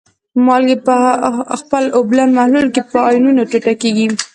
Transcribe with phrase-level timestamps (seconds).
[0.45, 0.95] مالګې په
[1.61, 4.07] خپل اوبلن محلول کې په آیونونو ټوټه کیږي.